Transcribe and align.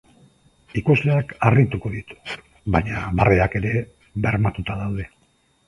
Ikusleak 0.79 1.35
harrituko 1.49 1.91
ditu, 1.97 2.17
baina 2.77 3.05
barreak 3.21 3.61
ere 3.63 3.77
bermatuta 4.27 4.83
daude. 4.85 5.11